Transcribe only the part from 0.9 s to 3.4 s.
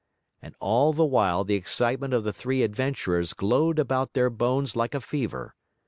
the while the excitement of the three adventurers